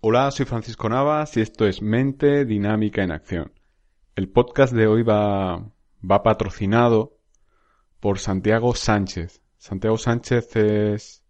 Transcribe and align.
Hola, 0.00 0.30
soy 0.30 0.44
Francisco 0.44 0.90
Navas 0.90 1.36
y 1.38 1.40
esto 1.40 1.66
es 1.66 1.80
Mente 1.80 2.44
Dinámica 2.44 3.02
en 3.02 3.10
Acción. 3.10 3.52
El 4.14 4.28
podcast 4.28 4.74
de 4.74 4.86
hoy 4.86 5.02
va, 5.02 5.56
va 6.08 6.22
patrocinado 6.22 7.16
por 7.98 8.18
Santiago 8.18 8.74
Sánchez. 8.74 9.40
Santiago 9.56 9.96
Sánchez 9.96 10.54
es 10.56 11.24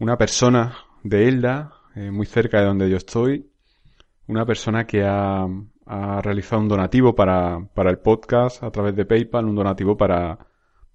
una 0.00 0.18
persona 0.18 0.76
de 1.04 1.28
Elda, 1.28 1.74
eh, 1.94 2.10
muy 2.10 2.26
cerca 2.26 2.58
de 2.58 2.66
donde 2.66 2.90
yo 2.90 2.96
estoy, 2.96 3.48
una 4.26 4.44
persona 4.44 4.84
que 4.84 5.04
ha, 5.04 5.46
ha 5.86 6.20
realizado 6.22 6.60
un 6.60 6.68
donativo 6.68 7.14
para, 7.14 7.68
para, 7.72 7.90
el 7.90 7.98
podcast 7.98 8.64
a 8.64 8.70
través 8.72 8.96
de 8.96 9.06
PayPal, 9.06 9.44
un 9.46 9.54
donativo 9.54 9.96
para, 9.96 10.38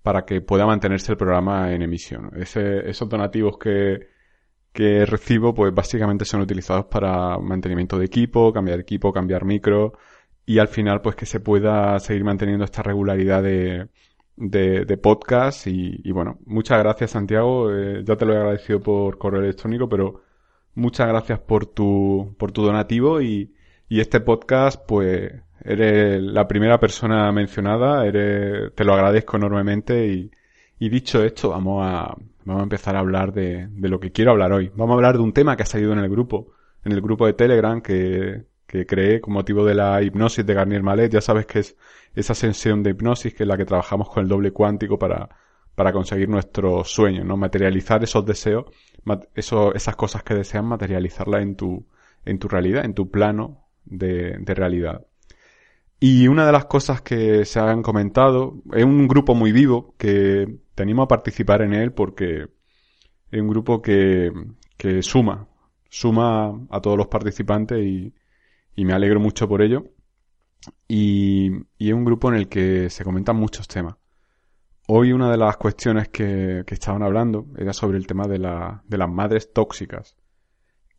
para 0.04 0.26
que 0.26 0.42
pueda 0.42 0.66
mantenerse 0.66 1.14
el 1.14 1.18
programa 1.18 1.72
en 1.72 1.84
emisión. 1.84 2.32
Esos 2.36 3.08
donativos 3.08 3.58
que, 3.58 4.08
que 4.74 5.06
recibo, 5.06 5.54
pues 5.54 5.74
básicamente 5.74 6.26
son 6.26 6.42
utilizados 6.42 6.86
para 6.86 7.38
mantenimiento 7.38 7.98
de 8.00 8.06
equipo, 8.06 8.54
cambiar 8.54 8.80
equipo, 8.80 9.12
cambiar 9.14 9.46
micro 9.46 9.94
y 10.46 10.60
al 10.60 10.68
final 10.68 11.02
pues 11.02 11.16
que 11.16 11.26
se 11.26 11.40
pueda 11.40 12.00
seguir 12.00 12.24
manteniendo 12.24 12.66
esta 12.66 12.84
regularidad 12.84 13.44
de, 13.44 13.88
de, 14.36 14.98
podcast. 14.98 15.68
Y, 15.68 16.12
bueno, 16.12 16.40
muchas 16.46 16.80
gracias 16.80 17.12
Santiago, 17.12 17.72
eh, 17.74 18.04
ya 18.06 18.16
te 18.16 18.26
lo 18.26 18.34
he 18.34 18.38
agradecido 18.38 18.82
por 18.82 19.18
correo 19.18 19.42
electrónico, 19.42 19.90
pero 19.90 20.22
muchas 20.76 21.08
gracias 21.08 21.40
por 21.40 21.66
tu, 21.68 22.36
por 22.38 22.52
tu 22.52 22.64
donativo 22.64 23.22
y, 23.22 23.54
y 23.90 24.00
este 24.00 24.22
podcast 24.22 24.82
pues 24.88 25.34
eres 25.64 26.22
la 26.22 26.48
primera 26.48 26.80
persona 26.80 27.32
mencionada, 27.32 28.06
eres, 28.06 28.74
te 28.76 28.84
lo 28.84 28.94
agradezco 28.94 29.38
enormemente. 29.38 30.08
Y, 30.08 30.32
y 30.80 30.90
dicho 30.90 31.24
esto, 31.24 31.50
vamos 31.50 31.84
a, 31.86 32.16
vamos 32.46 32.62
a 32.62 32.64
empezar 32.64 32.96
a 32.96 33.00
hablar 33.00 33.34
de, 33.34 33.68
de, 33.70 33.90
lo 33.90 34.00
que 34.00 34.12
quiero 34.12 34.32
hablar 34.32 34.54
hoy. 34.54 34.72
Vamos 34.76 34.94
a 34.94 34.96
hablar 34.96 35.18
de 35.18 35.24
un 35.24 35.34
tema 35.34 35.56
que 35.56 35.64
ha 35.64 35.66
salido 35.66 35.94
en 35.94 36.00
el 36.00 36.10
grupo, 36.10 36.54
en 36.84 36.92
el 36.92 37.02
grupo 37.02 37.26
de 37.26 37.34
Telegram 37.34 37.82
que, 37.82 38.46
que 38.66 38.86
creé 38.86 39.22
con 39.22 39.34
motivo 39.34 39.66
de 39.66 39.76
la 39.76 40.02
hipnosis 40.02 40.46
de 40.46 40.54
Garnier 40.54 40.84
Malet. 40.84 41.12
Ya 41.12 41.22
sabes 41.22 41.46
que 41.46 41.60
es 41.60 41.78
esa 42.16 42.34
sesión 42.34 42.84
de 42.84 42.92
hipnosis 42.92 43.34
que 43.34 43.44
es 43.44 43.48
la 43.48 43.58
que 43.58 43.66
trabajamos 43.66 44.10
con 44.10 44.24
el 44.24 44.30
doble 44.30 44.52
cuántico 44.52 44.98
para, 44.98 45.30
para 45.76 45.94
conseguir 45.94 46.30
nuestros 46.30 46.92
sueños, 46.92 47.26
¿no? 47.26 47.38
Materializar 47.38 48.04
esos 48.04 48.26
deseos, 48.26 48.66
eso, 49.36 49.74
esas 49.74 49.96
cosas 49.96 50.24
que 50.24 50.36
deseas, 50.36 50.64
materializarlas 50.64 51.42
en 51.42 51.56
tu, 51.56 51.86
en 52.26 52.40
tu 52.40 52.48
realidad, 52.48 52.86
en 52.86 52.94
tu 52.94 53.10
plano 53.10 53.68
de, 53.86 54.38
de 54.40 54.54
realidad. 54.54 55.06
Y 56.00 56.28
una 56.28 56.46
de 56.46 56.52
las 56.52 56.66
cosas 56.66 57.02
que 57.02 57.46
se 57.46 57.60
han 57.60 57.84
comentado, 57.84 58.56
es 58.74 58.84
un 58.84 59.08
grupo 59.08 59.36
muy 59.36 59.52
vivo 59.52 59.94
que 59.98 60.48
te 60.76 60.84
animo 60.84 61.04
a 61.04 61.08
participar 61.08 61.62
en 61.62 61.74
él 61.74 61.94
porque 61.94 62.48
es 63.32 63.42
un 63.42 63.48
grupo 63.48 63.82
que, 63.82 64.32
que 64.78 65.02
suma, 65.02 65.48
suma 65.90 66.60
a 66.70 66.82
todos 66.82 66.98
los 66.98 67.08
participantes 67.08 67.80
y, 67.84 68.14
y 68.76 68.86
me 68.86 68.94
alegro 68.94 69.20
mucho 69.20 69.48
por 69.48 69.62
ello. 69.62 69.86
Y, 70.88 71.52
y, 71.78 71.90
es 71.90 71.94
un 71.94 72.06
grupo 72.06 72.30
en 72.30 72.36
el 72.36 72.48
que 72.48 72.90
se 72.90 73.04
comentan 73.04 73.36
muchos 73.36 73.68
temas. 73.68 73.96
Hoy 74.88 75.12
una 75.12 75.32
de 75.32 75.38
las 75.38 75.58
cuestiones 75.58 76.10
que, 76.10 76.64
que 76.68 76.74
estaban 76.74 77.02
hablando 77.02 77.48
era 77.58 77.74
sobre 77.74 77.98
el 77.98 78.06
tema 78.06 78.28
de, 78.28 78.40
la, 78.40 78.84
de 78.88 78.98
las 78.98 79.10
madres 79.10 79.54
tóxicas. 79.54 80.16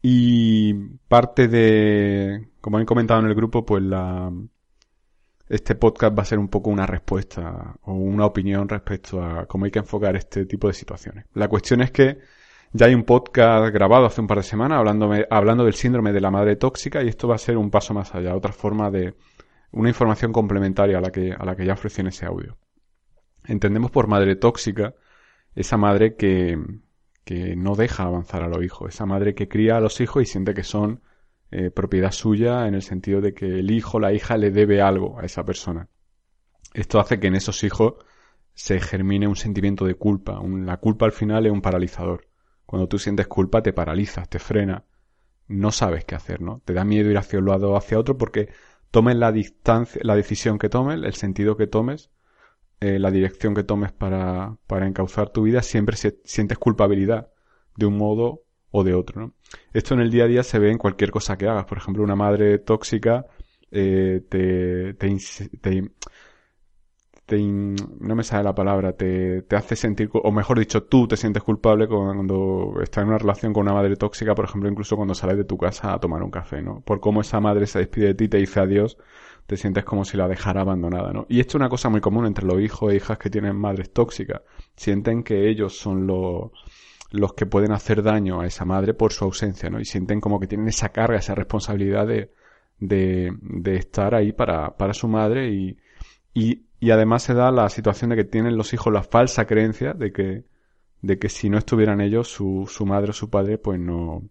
Y 0.00 0.74
parte 1.08 1.47
de, 1.47 2.48
como 2.60 2.78
han 2.78 2.86
comentado 2.86 3.20
en 3.20 3.26
el 3.26 3.34
grupo, 3.34 3.64
pues 3.64 3.82
la, 3.84 4.32
este 5.48 5.75
podcast 5.75 6.16
va 6.16 6.22
a 6.22 6.26
ser 6.26 6.38
un 6.38 6.48
poco 6.48 6.70
una 6.70 6.86
respuesta 6.86 7.75
o 7.82 7.94
una 7.94 8.26
opinión 8.26 8.69
respecto 8.69 9.22
a 9.22 9.47
cómo 9.47 9.64
hay 9.64 9.70
que 9.70 9.80
enfocar 9.80 10.16
este 10.16 10.47
tipo 10.47 10.69
de 10.69 10.75
situaciones. 10.75 11.26
La 11.34 11.48
cuestión 11.48 11.82
es 11.82 11.91
que 11.91 12.19
ya 12.72 12.86
hay 12.86 12.94
un 12.94 13.04
podcast 13.04 13.72
grabado 13.72 14.06
hace 14.06 14.20
un 14.20 14.26
par 14.26 14.38
de 14.38 14.44
semanas 14.44 14.78
hablando, 14.78 15.12
hablando 15.30 15.64
del 15.64 15.75
síndrome 15.75 16.12
de 16.12 16.20
la 16.20 16.30
madre 16.30 16.56
tóxica 16.56 17.03
y 17.03 17.08
esto 17.08 17.28
va 17.28 17.34
a 17.34 17.38
ser 17.38 17.56
un 17.58 17.70
paso 17.70 17.92
más 17.92 18.14
allá, 18.14 18.34
otra 18.34 18.53
forma 18.53 18.91
de 18.91 19.14
una 19.72 19.88
información 19.88 20.32
complementaria 20.32 20.98
a 20.98 21.00
la 21.00 21.10
que, 21.10 21.32
a 21.32 21.44
la 21.44 21.56
que 21.56 21.66
ya 21.66 21.74
ofrecí 21.74 22.00
en 22.00 22.06
ese 22.09 22.26
audio. 22.26 22.56
Entendemos 23.44 23.91
por 23.91 24.06
madre 24.06 24.36
tóxica 24.36 24.94
esa 25.54 25.76
madre 25.76 26.16
que, 26.16 26.59
que 27.24 27.56
no 27.56 27.74
deja 27.74 28.04
avanzar 28.04 28.42
a 28.42 28.48
los 28.48 28.64
hijos, 28.64 28.94
esa 28.94 29.06
madre 29.06 29.34
que 29.34 29.48
cría 29.48 29.76
a 29.76 29.80
los 29.80 30.00
hijos 30.00 30.22
y 30.22 30.26
siente 30.26 30.54
que 30.54 30.62
son 30.62 31.03
eh, 31.52 31.70
propiedad 31.70 32.12
suya 32.12 32.66
en 32.66 32.74
el 32.74 32.80
sentido 32.80 33.20
de 33.20 33.34
que 33.34 33.44
el 33.44 33.70
hijo, 33.70 34.00
la 34.00 34.14
hija 34.14 34.38
le 34.38 34.50
debe 34.50 34.80
algo 34.80 35.20
a 35.20 35.24
esa 35.24 35.44
persona. 35.44 35.88
Esto 36.72 36.98
hace 36.98 37.20
que 37.20 37.26
en 37.26 37.34
esos 37.34 37.62
hijos 37.62 37.94
se 38.54 38.80
germine 38.80 39.28
un 39.28 39.36
sentimiento 39.36 39.84
de 39.84 39.94
culpa. 39.94 40.41
la 40.42 40.78
culpa 40.78 41.04
al 41.04 41.12
final 41.12 41.44
es 41.44 41.52
un 41.52 41.60
paralizador. 41.60 42.26
Cuando 42.64 42.88
tú 42.88 42.98
sientes 42.98 43.28
culpa 43.28 43.62
te 43.62 43.74
paralizas, 43.74 44.30
te 44.30 44.38
frena, 44.38 44.86
no 45.46 45.72
sabes 45.72 46.06
qué 46.06 46.14
hacer, 46.14 46.41
¿no? 46.41 46.62
Te 46.64 46.72
da 46.72 46.84
miedo 46.84 47.10
ir 47.10 47.18
hacia 47.18 47.38
un 47.38 47.46
lado 47.46 47.72
o 47.72 47.76
hacia 47.76 47.98
otro 47.98 48.16
porque 48.16 48.48
tomes 48.91 49.16
la 49.16 49.30
distancia, 49.30 50.00
la 50.04 50.16
decisión 50.16 50.58
que 50.58 50.70
tomes, 50.70 51.02
el 51.02 51.14
sentido 51.14 51.58
que 51.58 51.66
tomes, 51.66 52.10
eh, 52.80 52.98
la 52.98 53.10
dirección 53.10 53.54
que 53.54 53.62
tomes 53.62 53.92
para, 53.92 54.56
para 54.66 54.86
encauzar 54.86 55.28
tu 55.28 55.42
vida, 55.42 55.60
siempre 55.62 55.98
sientes 56.24 56.56
culpabilidad 56.56 57.30
de 57.76 57.84
un 57.84 57.98
modo 57.98 58.44
o 58.72 58.83
de 58.83 58.94
otro. 58.94 59.21
¿no? 59.21 59.34
Esto 59.72 59.94
en 59.94 60.00
el 60.00 60.10
día 60.10 60.25
a 60.25 60.28
día 60.28 60.43
se 60.43 60.59
ve 60.59 60.71
en 60.71 60.78
cualquier 60.78 61.10
cosa 61.10 61.38
que 61.38 61.47
hagas. 61.47 61.66
Por 61.66 61.78
ejemplo, 61.78 62.03
una 62.03 62.16
madre 62.16 62.59
tóxica 62.59 63.27
eh, 63.71 64.22
te, 64.28 64.94
te, 64.94 65.16
te, 67.27 67.38
no 67.38 68.15
me 68.15 68.22
sale 68.22 68.44
la 68.44 68.55
palabra, 68.55 68.93
te, 68.94 69.43
te 69.43 69.56
hace 69.56 69.77
sentir, 69.77 70.10
o 70.12 70.31
mejor 70.31 70.59
dicho, 70.59 70.83
tú 70.84 71.09
te 71.09 71.16
sientes 71.16 71.43
culpable 71.43 71.88
cuando 71.88 72.75
estás 72.83 73.03
en 73.03 73.09
una 73.09 73.19
relación 73.19 73.53
con 73.53 73.62
una 73.62 73.72
madre 73.72 73.97
tóxica, 73.97 74.34
por 74.34 74.44
ejemplo, 74.44 74.69
incluso 74.69 74.97
cuando 74.97 75.15
sales 75.15 75.39
de 75.39 75.44
tu 75.44 75.56
casa 75.56 75.94
a 75.94 76.00
tomar 76.00 76.22
un 76.22 76.31
café, 76.31 76.60
¿no? 76.60 76.81
Por 76.81 77.00
cómo 77.00 77.22
esa 77.22 77.41
madre 77.41 77.66
se 77.66 77.78
despide 77.78 78.09
de 78.09 78.15
ti 78.15 78.25
y 78.25 78.28
te 78.28 78.37
dice 78.39 78.60
adiós, 78.60 78.99
te 79.47 79.56
sientes 79.56 79.84
como 79.84 80.04
si 80.04 80.16
la 80.16 80.28
dejara 80.28 80.60
abandonada, 80.60 81.12
¿no? 81.12 81.27
Y 81.28 81.41
esto 81.41 81.53
es 81.53 81.54
una 81.56 81.69
cosa 81.69 81.89
muy 81.89 82.00
común 82.00 82.27
entre 82.27 82.47
los 82.47 82.60
hijos 82.60 82.93
e 82.93 82.97
hijas 82.97 83.19
que 83.19 83.31
tienen 83.31 83.56
madres 83.56 83.93
tóxicas. 83.93 84.43
Sienten 84.77 85.22
que 85.22 85.49
ellos 85.49 85.78
son 85.78 86.06
los 86.06 86.50
los 87.12 87.34
que 87.34 87.46
pueden 87.46 87.72
hacer 87.72 88.02
daño 88.02 88.40
a 88.40 88.46
esa 88.46 88.64
madre 88.64 88.94
por 88.94 89.12
su 89.12 89.24
ausencia, 89.24 89.68
¿no? 89.70 89.78
Y 89.78 89.84
sienten 89.84 90.20
como 90.20 90.40
que 90.40 90.46
tienen 90.46 90.68
esa 90.68 90.88
carga, 90.88 91.18
esa 91.18 91.34
responsabilidad 91.34 92.06
de, 92.06 92.32
de, 92.78 93.32
de 93.40 93.76
estar 93.76 94.14
ahí 94.14 94.32
para, 94.32 94.76
para 94.76 94.94
su 94.94 95.08
madre 95.08 95.52
y, 95.52 95.76
y, 96.34 96.90
además 96.90 97.22
se 97.22 97.34
da 97.34 97.50
la 97.50 97.68
situación 97.68 98.10
de 98.10 98.16
que 98.16 98.24
tienen 98.24 98.56
los 98.56 98.72
hijos 98.72 98.92
la 98.92 99.02
falsa 99.02 99.46
creencia 99.46 99.92
de 99.92 100.12
que, 100.12 100.44
de 101.02 101.18
que 101.18 101.28
si 101.28 101.50
no 101.50 101.58
estuvieran 101.58 102.00
ellos, 102.00 102.28
su, 102.28 102.66
su 102.68 102.86
madre 102.86 103.10
o 103.10 103.12
su 103.12 103.28
padre, 103.28 103.58
pues 103.58 103.78
no, 103.78 104.22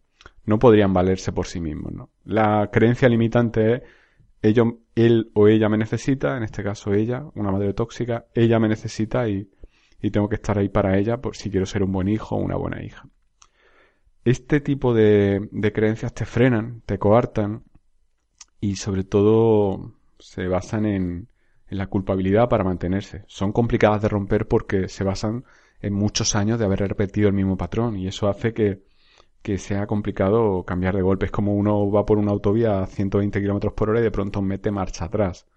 no 0.45 0.59
podrían 0.59 0.91
valerse 0.91 1.31
por 1.31 1.45
sí 1.47 1.61
mismos, 1.61 1.93
¿no? 1.93 2.09
La 2.25 2.69
creencia 2.71 3.07
limitante 3.07 3.75
es 3.75 3.81
ellos, 4.41 4.67
él 4.95 5.29
o 5.35 5.47
ella 5.47 5.69
me 5.69 5.77
necesita, 5.77 6.35
en 6.35 6.43
este 6.43 6.63
caso 6.63 6.93
ella, 6.93 7.23
una 7.35 7.51
madre 7.51 7.73
tóxica, 7.73 8.25
ella 8.33 8.59
me 8.59 8.67
necesita 8.67 9.29
y, 9.29 9.47
y 10.01 10.11
tengo 10.11 10.29
que 10.29 10.35
estar 10.35 10.57
ahí 10.57 10.69
para 10.69 10.97
ella 10.97 11.17
por 11.21 11.35
si 11.35 11.49
quiero 11.49 11.65
ser 11.65 11.83
un 11.83 11.91
buen 11.91 12.07
hijo 12.07 12.35
o 12.35 12.39
una 12.39 12.55
buena 12.55 12.83
hija. 12.83 13.07
Este 14.23 14.59
tipo 14.59 14.93
de, 14.93 15.47
de 15.51 15.73
creencias 15.73 16.13
te 16.13 16.25
frenan, 16.25 16.81
te 16.85 16.99
coartan 16.99 17.63
y 18.59 18.75
sobre 18.75 19.03
todo 19.03 19.93
se 20.19 20.47
basan 20.47 20.85
en, 20.85 21.27
en 21.67 21.77
la 21.77 21.87
culpabilidad 21.87 22.49
para 22.49 22.63
mantenerse. 22.63 23.23
Son 23.27 23.51
complicadas 23.51 24.01
de 24.01 24.09
romper 24.09 24.47
porque 24.47 24.87
se 24.89 25.03
basan 25.03 25.45
en 25.81 25.93
muchos 25.93 26.35
años 26.35 26.59
de 26.59 26.65
haber 26.65 26.79
repetido 26.79 27.27
el 27.27 27.33
mismo 27.33 27.57
patrón 27.57 27.97
y 27.97 28.07
eso 28.07 28.29
hace 28.29 28.53
que, 28.53 28.83
que 29.41 29.57
sea 29.57 29.87
complicado 29.87 30.63
cambiar 30.63 30.95
de 30.95 31.01
golpe. 31.01 31.25
Es 31.25 31.31
como 31.31 31.55
uno 31.55 31.89
va 31.89 32.05
por 32.05 32.17
una 32.17 32.31
autovía 32.31 32.81
a 32.81 32.87
120 32.87 33.41
kilómetros 33.41 33.73
por 33.73 33.89
hora 33.89 33.99
y 33.99 34.03
de 34.03 34.11
pronto 34.11 34.41
mete 34.41 34.69
marcha 34.69 35.05
atrás. 35.05 35.47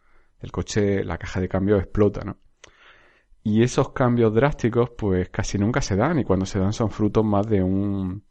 El 0.40 0.52
coche, 0.52 1.04
la 1.04 1.18
caja 1.18 1.40
de 1.40 1.48
cambio 1.48 1.76
explota, 1.78 2.22
¿no? 2.24 2.38
Y 3.44 3.62
esos 3.62 3.90
cambios 3.92 4.34
drásticos, 4.34 4.90
pues 4.90 5.28
casi 5.28 5.58
nunca 5.58 5.80
se 5.82 5.96
dan, 5.96 6.18
y 6.18 6.24
cuando 6.24 6.46
se 6.46 6.58
dan 6.58 6.72
son 6.72 6.90
frutos 6.90 7.24
más 7.24 7.46
de 7.46 7.62
un, 7.62 8.24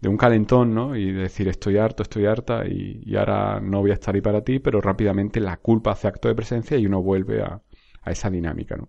de 0.00 0.08
un 0.08 0.16
calentón, 0.16 0.74
¿no? 0.74 0.96
Y 0.96 1.12
decir 1.12 1.48
estoy 1.48 1.76
harto, 1.78 2.02
estoy 2.02 2.26
harta, 2.26 2.66
y, 2.66 3.02
y, 3.04 3.16
ahora 3.16 3.60
no 3.60 3.80
voy 3.80 3.90
a 3.90 3.94
estar 3.94 4.14
ahí 4.14 4.22
para 4.22 4.42
ti, 4.42 4.58
pero 4.60 4.80
rápidamente 4.80 5.38
la 5.40 5.58
culpa 5.58 5.92
hace 5.92 6.08
acto 6.08 6.28
de 6.28 6.34
presencia 6.34 6.78
y 6.78 6.86
uno 6.86 7.02
vuelve 7.02 7.42
a, 7.42 7.60
a 8.02 8.10
esa 8.10 8.30
dinámica, 8.30 8.76
¿no? 8.76 8.88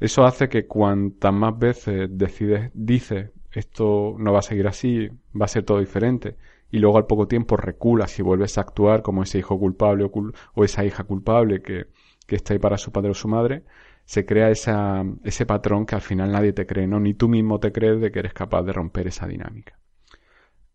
Eso 0.00 0.24
hace 0.24 0.48
que 0.48 0.66
cuantas 0.66 1.32
más 1.32 1.58
veces 1.58 2.08
decides, 2.12 2.70
dices 2.74 3.30
esto 3.52 4.14
no 4.18 4.32
va 4.32 4.40
a 4.40 4.42
seguir 4.42 4.66
así, 4.68 5.08
va 5.40 5.46
a 5.46 5.48
ser 5.48 5.64
todo 5.64 5.80
diferente, 5.80 6.36
y 6.70 6.78
luego 6.78 6.98
al 6.98 7.06
poco 7.06 7.26
tiempo 7.26 7.56
reculas 7.56 8.18
y 8.18 8.22
vuelves 8.22 8.58
a 8.58 8.62
actuar 8.62 9.02
como 9.02 9.22
ese 9.22 9.38
hijo 9.38 9.58
culpable 9.58 10.10
o, 10.54 10.64
esa 10.64 10.84
hija 10.84 11.04
culpable 11.04 11.62
que, 11.62 11.86
que, 12.26 12.36
está 12.36 12.52
ahí 12.52 12.58
para 12.58 12.76
su 12.76 12.92
padre 12.92 13.10
o 13.10 13.14
su 13.14 13.28
madre, 13.28 13.64
se 14.08 14.24
crea 14.24 14.48
esa, 14.48 15.04
ese 15.22 15.44
patrón 15.44 15.84
que 15.84 15.94
al 15.94 16.00
final 16.00 16.32
nadie 16.32 16.54
te 16.54 16.64
cree, 16.64 16.86
¿no? 16.86 16.98
Ni 16.98 17.12
tú 17.12 17.28
mismo 17.28 17.60
te 17.60 17.72
crees 17.72 18.00
de 18.00 18.10
que 18.10 18.20
eres 18.20 18.32
capaz 18.32 18.62
de 18.62 18.72
romper 18.72 19.06
esa 19.06 19.26
dinámica. 19.26 19.78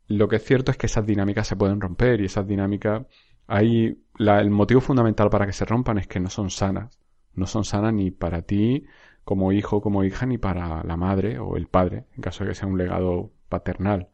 Lo 0.07 0.27
que 0.27 0.35
es 0.35 0.43
cierto 0.43 0.69
es 0.69 0.77
que 0.77 0.85
esas 0.85 1.03
dinámicas 1.03 1.47
se 1.47 1.55
pueden 1.55 1.81
romper 1.81 2.21
y 2.21 2.25
esas 2.25 2.45
dinámicas, 2.45 3.07
hay, 3.47 3.97
el 4.19 4.49
motivo 4.51 4.81
fundamental 4.81 5.31
para 5.31 5.47
que 5.47 5.51
se 5.51 5.65
rompan 5.65 5.97
es 5.97 6.05
que 6.05 6.19
no 6.19 6.29
son 6.29 6.51
sanas. 6.51 6.99
No 7.33 7.47
son 7.47 7.63
sanas 7.63 7.91
ni 7.91 8.11
para 8.11 8.43
ti 8.43 8.85
como 9.23 9.51
hijo 9.51 9.81
como 9.81 10.03
hija 10.03 10.27
ni 10.27 10.37
para 10.37 10.83
la 10.83 10.95
madre 10.95 11.39
o 11.39 11.57
el 11.57 11.65
padre, 11.65 12.05
en 12.15 12.21
caso 12.21 12.43
de 12.43 12.51
que 12.51 12.55
sea 12.55 12.67
un 12.67 12.77
legado 12.77 13.31
paternal, 13.49 14.09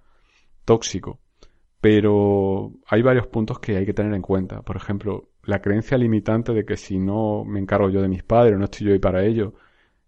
tóxico. 0.64 1.20
Pero 1.82 2.72
hay 2.88 3.02
varios 3.02 3.28
puntos 3.28 3.60
que 3.60 3.76
hay 3.76 3.86
que 3.86 3.94
tener 3.94 4.14
en 4.14 4.22
cuenta. 4.22 4.62
Por 4.62 4.78
ejemplo, 4.78 5.28
la 5.50 5.62
creencia 5.62 5.98
limitante 5.98 6.54
de 6.54 6.66
que 6.66 6.78
si 6.78 7.00
no 7.00 7.44
me 7.44 7.60
encargo 7.60 7.90
yo 7.90 8.02
de 8.02 8.08
mis 8.08 8.24
padres, 8.24 8.58
no 8.58 8.66
estoy 8.66 8.88
yo 8.88 8.94
ahí 8.94 9.00
para 9.00 9.26
ellos, 9.26 9.54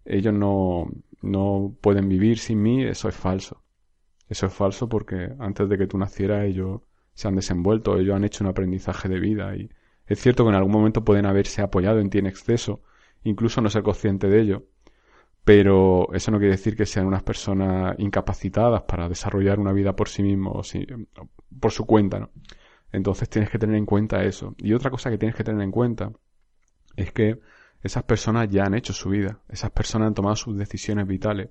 ellos 0.04 0.32
no, 0.32 0.88
no 1.20 1.74
pueden 1.80 2.08
vivir 2.08 2.38
sin 2.38 2.62
mí, 2.62 2.84
eso 2.84 3.08
es 3.08 3.16
falso. 3.16 3.62
Eso 4.28 4.46
es 4.46 4.54
falso 4.54 4.88
porque 4.88 5.34
antes 5.38 5.68
de 5.68 5.76
que 5.76 5.86
tú 5.86 5.98
nacieras 5.98 6.44
ellos 6.46 6.80
se 7.12 7.28
han 7.28 7.34
desenvuelto, 7.36 7.98
ellos 7.98 8.16
han 8.16 8.24
hecho 8.24 8.44
un 8.44 8.50
aprendizaje 8.50 9.08
de 9.08 9.20
vida 9.20 9.54
y 9.56 9.68
es 10.06 10.20
cierto 10.20 10.44
que 10.44 10.50
en 10.50 10.56
algún 10.56 10.72
momento 10.72 11.04
pueden 11.04 11.26
haberse 11.26 11.60
apoyado 11.60 11.98
en 12.00 12.08
ti 12.08 12.18
en 12.18 12.26
exceso, 12.26 12.82
incluso 13.24 13.60
no 13.60 13.68
ser 13.68 13.82
consciente 13.82 14.28
de 14.28 14.40
ello, 14.40 14.64
pero 15.44 16.12
eso 16.14 16.30
no 16.30 16.38
quiere 16.38 16.52
decir 16.52 16.76
que 16.76 16.86
sean 16.86 17.06
unas 17.06 17.22
personas 17.22 17.94
incapacitadas 17.98 18.82
para 18.82 19.08
desarrollar 19.08 19.58
una 19.58 19.72
vida 19.72 19.94
por 19.96 20.08
sí 20.08 20.22
mismos, 20.22 20.72
por 21.60 21.72
su 21.72 21.84
cuenta, 21.84 22.20
¿no? 22.20 22.30
Entonces 22.92 23.28
tienes 23.28 23.50
que 23.50 23.58
tener 23.58 23.76
en 23.76 23.86
cuenta 23.86 24.24
eso. 24.24 24.54
Y 24.58 24.74
otra 24.74 24.90
cosa 24.90 25.10
que 25.10 25.18
tienes 25.18 25.34
que 25.34 25.44
tener 25.44 25.62
en 25.62 25.70
cuenta 25.70 26.12
es 26.96 27.12
que 27.12 27.40
esas 27.82 28.04
personas 28.04 28.48
ya 28.50 28.64
han 28.64 28.74
hecho 28.74 28.92
su 28.92 29.08
vida, 29.08 29.40
esas 29.48 29.70
personas 29.70 30.08
han 30.08 30.14
tomado 30.14 30.36
sus 30.36 30.56
decisiones 30.56 31.06
vitales 31.06 31.50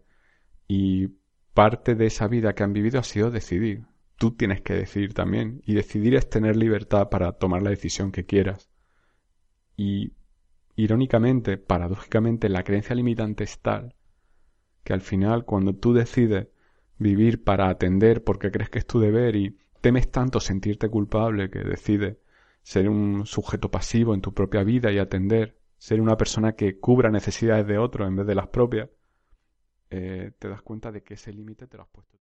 y 0.67 1.09
parte 1.53 1.95
de 1.95 2.05
esa 2.05 2.27
vida 2.27 2.53
que 2.53 2.63
han 2.63 2.73
vivido 2.73 2.99
ha 2.99 3.03
sido 3.03 3.31
decidir. 3.31 3.85
Tú 4.17 4.31
tienes 4.31 4.61
que 4.61 4.73
decidir 4.75 5.13
también 5.13 5.61
y 5.65 5.73
decidir 5.73 6.15
es 6.15 6.29
tener 6.29 6.55
libertad 6.55 7.09
para 7.09 7.33
tomar 7.33 7.63
la 7.63 7.71
decisión 7.71 8.11
que 8.11 8.25
quieras. 8.25 8.69
Y 9.75 10.13
irónicamente, 10.75 11.57
paradójicamente, 11.57 12.47
la 12.49 12.63
creencia 12.63 12.95
limitante 12.95 13.43
es 13.43 13.59
tal 13.59 13.95
que 14.83 14.93
al 14.93 15.01
final 15.01 15.45
cuando 15.45 15.75
tú 15.75 15.93
decides 15.93 16.47
vivir 16.97 17.43
para 17.43 17.69
atender 17.69 18.23
porque 18.23 18.51
crees 18.51 18.69
que 18.69 18.79
es 18.79 18.85
tu 18.85 18.99
deber 18.99 19.35
y 19.35 19.57
temes 19.81 20.09
tanto 20.11 20.39
sentirte 20.39 20.89
culpable 20.89 21.49
que 21.49 21.59
decides 21.59 22.17
ser 22.63 22.87
un 22.87 23.25
sujeto 23.25 23.69
pasivo 23.69 24.13
en 24.13 24.21
tu 24.21 24.33
propia 24.33 24.63
vida 24.63 24.91
y 24.91 24.99
atender, 24.99 25.57
ser 25.77 25.99
una 25.99 26.15
persona 26.15 26.53
que 26.53 26.79
cubra 26.79 27.09
necesidades 27.09 27.65
de 27.65 27.79
otros 27.79 28.07
en 28.07 28.15
vez 28.15 28.27
de 28.27 28.35
las 28.35 28.47
propias, 28.47 28.89
eh, 29.89 30.31
te 30.37 30.47
das 30.47 30.61
cuenta 30.61 30.91
de 30.91 31.03
que 31.03 31.15
ese 31.15 31.33
límite 31.33 31.67
te 31.67 31.77
lo 31.77 31.83
has 31.83 31.89
puesto. 31.89 32.17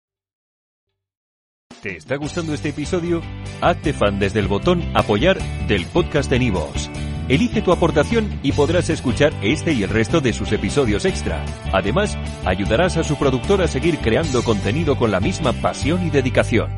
¿Te 1.83 1.97
está 1.97 2.17
gustando 2.17 2.55
este 2.55 2.71
episodio? 2.71 3.21
Hazte 3.61 3.93
fan 3.93 4.19
desde 4.19 4.41
el 4.41 4.49
botón 4.49 4.83
apoyar 4.95 5.39
del 5.69 5.87
podcast 5.87 6.31
de 6.31 6.39
Nivos. 6.39 6.91
Elige 7.29 7.61
tu 7.61 7.73
aportación 7.73 8.41
y 8.43 8.53
podrás 8.53 8.89
escuchar 8.89 9.33
este 9.43 9.73
y 9.73 9.83
el 9.83 9.91
resto 9.91 10.21
de 10.21 10.33
sus 10.33 10.51
episodios 10.51 11.05
extra. 11.05 11.45
Además, 11.73 12.17
ayudarás 12.47 12.97
a 12.97 13.05
su 13.05 13.17
productor 13.17 13.61
a 13.61 13.69
seguir 13.69 13.99
creando 13.99 14.43
contenido 14.43 14.97
con 14.97 15.11
la 15.11 15.21
misma 15.21 15.53
pasión 15.53 16.07
y 16.07 16.11
dedicación. 16.11 16.78